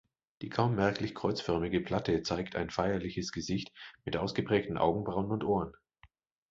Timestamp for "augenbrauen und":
4.79-5.43